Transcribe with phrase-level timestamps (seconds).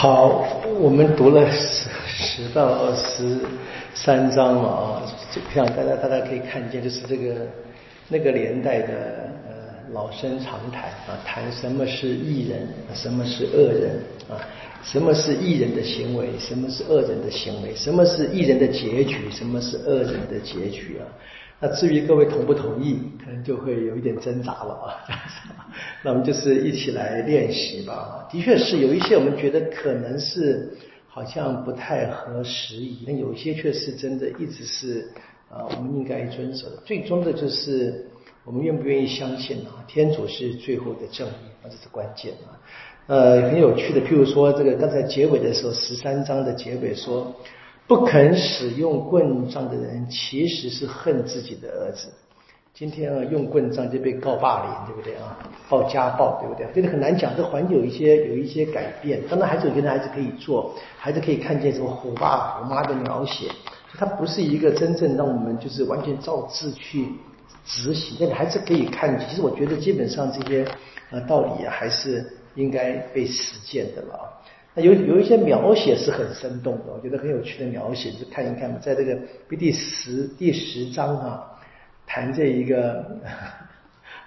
[0.00, 0.46] 好，
[0.78, 3.36] 我们读了十十到十
[3.96, 5.02] 三章了啊，
[5.52, 7.34] 这样大家大家可以看见，就是这个
[8.06, 8.94] 那个年代的
[9.48, 9.52] 呃
[9.92, 14.00] 老生常谈啊，谈什么是义人，什么是恶人
[14.30, 14.38] 啊，
[14.84, 21.02] 什么是义人的行为，什么是恶人的行为，什么是义人的结局，什么是恶人的结局啊。
[21.60, 24.86] 那至于各位同不同意，可能就会有一点挣扎了啊。
[26.04, 28.28] 那我们就是一起来练习吧。
[28.30, 30.72] 的确是有一些我们觉得可能是
[31.08, 35.08] 好像不太合时宜，但有一些却是真的一直是
[35.50, 36.76] 啊我们应该遵守的。
[36.84, 38.06] 最终的就是
[38.44, 42.54] 我们愿不愿意相信啊，天主是最后的正义，这是关键啊。
[43.08, 47.34] 呃，很有趣的，譬如说这个刚才结尾的时候，十三章的结尾说。
[47.88, 52.12] 不肯使用棍杖的人，其实是恨自己的儿子。
[52.74, 55.38] 今天啊，用棍杖就被告霸凌，对不对啊？
[55.70, 56.66] 告家暴，对不对？
[56.74, 57.34] 真的很难讲。
[57.34, 59.22] 这环境有一些有一些改变。
[59.26, 63.48] 当然，孩子我觉得还是可以做，孩子可以看见什么虎爸虎妈的描写。
[63.96, 67.08] 它不是一个真正让我们就是完全照字去
[67.64, 69.18] 执行，但还是可以看。
[69.18, 70.64] 其实我觉得基本上这些
[71.10, 72.24] 呃道理，还是
[72.54, 74.37] 应该被实践的了。
[74.80, 79.16] 有有一些描写是很生动的，我觉得很有趣的描写，就看一看嘛，在这个
[79.56, 81.60] 第十第十章啊，
[82.06, 83.04] 谈这一个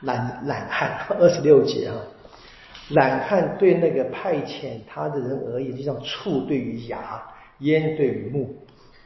[0.02, 1.96] 懒懒汉二十六节啊，
[2.90, 7.22] 懒汉对那个派遣他的人而言，就像醋对于牙，
[7.60, 8.56] 烟对于木。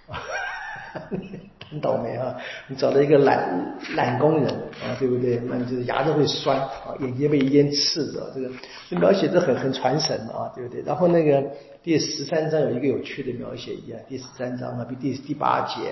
[1.70, 2.36] 很倒霉啊！
[2.68, 4.48] 你找了一个懒懒工人
[4.84, 5.42] 啊，对不对？
[5.46, 8.50] 那你就是牙都会酸啊，眼睛被烟刺着，这个
[8.90, 10.82] 这描写的很很传神啊，对不对？
[10.84, 11.44] 然后那个
[11.84, 15.92] 第十三章有一个有趣的描写一样，第十三章啊，比第第八节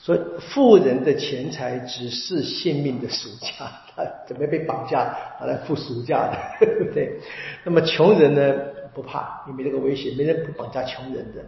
[0.00, 7.20] 说富人的钱财只是性命的赎价，他 准备被绑架拿来付赎价的， 对不对？
[7.64, 8.54] 那么穷人呢
[8.94, 11.44] 不怕，因为这个危险，没人不绑架穷人的。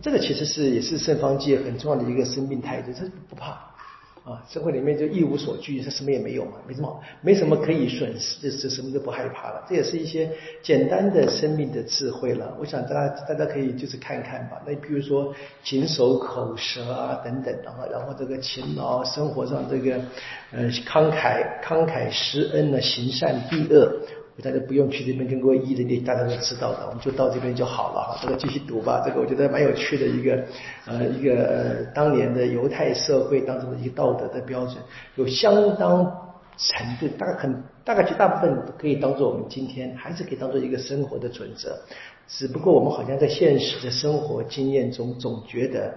[0.00, 3.50] 这个其实是也是圣方济很重要的一个生命态度，他不怕
[4.24, 9.66] 啊，社会里面就一无所惧，他什么也没有嘛，没什么，没什么可以损失，是什么都不害怕了。
[9.68, 10.30] 这也是一些
[10.62, 12.56] 简单的生命的智慧了。
[12.58, 14.62] 我想大家大家可以就是看看吧。
[14.64, 15.34] 那比如说
[15.64, 20.00] 谨守口舌啊等等，然后然后这个勤劳，生活上这个
[20.52, 23.92] 呃慷慨慷慨施恩呢，行善避恶。
[24.40, 28.18] 大家不用去这边跟各位译的，大家都知道的，我们就到这边就好了哈。
[28.22, 30.42] 这个继续读吧，这个我觉得蛮有趣的一个
[30.86, 34.76] 呃一个当年的犹太社会当中的一个道德的标准，
[35.16, 36.04] 有相当
[36.56, 41.76] 程度，大概很大概绝大部分可以当做我们今天还是可以当做一个生活的准则，
[42.26, 45.92] 只不过我们好像在现实的生活经验中总觉得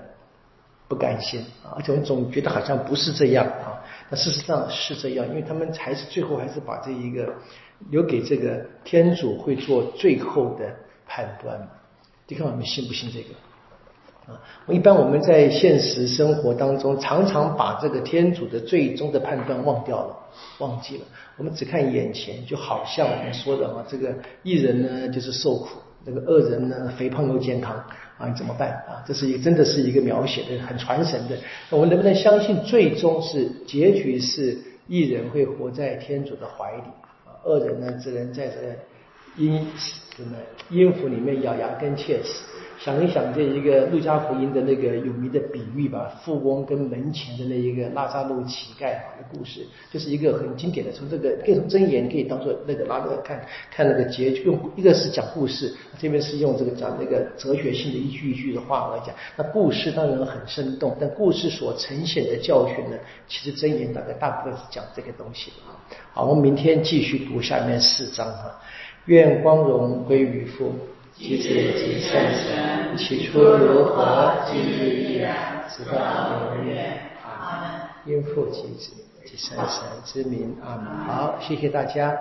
[0.88, 7.34] 不甘心啊，而且我们总觉得好像不是这样啊，那事实上是这样，因为他们还是最后还是把这一个。
[7.90, 10.73] 留给这个天主会做最后的
[11.06, 11.68] 判断嘛？
[12.25, 14.40] 你看我们信不信这个啊？
[14.66, 20.17] 我一般我们在现实生活当中，常常把这个天主的最终的判断忘掉了，
[20.59, 21.03] 忘记了。
[21.35, 25.72] 我们只看眼前，就好像我们说的啊，这个一人呢就是受苦，
[26.06, 27.75] 那个恶人呢肥胖又健康
[28.18, 29.03] 啊，你怎么办啊？
[29.06, 31.38] 这是一个真的是一个描写的很传神的。
[31.70, 36.84] 我们能不能相信最终是结局是一人会活在天主的怀里？
[37.26, 39.68] 啊恶人呢，只能在这阴
[40.16, 40.38] 什么
[40.70, 42.44] 阴府里面咬牙根切齿。
[42.85, 50.91] 想一想这一个路加福音的那个有名的比喻吧，富翁跟门前的那一个拉扎路乞丐的故事，就是一个很经典的。
[50.91, 59.16] 从这个可以从真言可以当做那个拉个看看那个结局，用一个是讲故事，这边是用这个讲那个哲学性的一句一句的话来讲。
[59.35, 62.97] 那故事当然很生动，但故事所呈现的教训呢，
[63.28, 65.52] 其实真言大概大部分是讲这个东西。
[66.13, 68.62] 好，我们明天继续读下面四章哈。
[69.06, 70.72] 愿光荣归于父。
[71.18, 75.96] 即子即圣神，起初如何，今日依然，直到
[76.56, 77.00] 永远。
[77.24, 77.81] 阿门。
[78.06, 78.92] 因父及子，
[79.26, 80.58] 及圣神之名。
[80.62, 80.86] 阿门。
[81.06, 82.14] 好，谢谢大家。